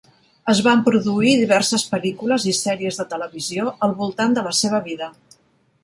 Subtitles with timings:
[0.53, 5.17] Es van produir diverses pel·lícules i sèries de televisió al voltant de la seva vida.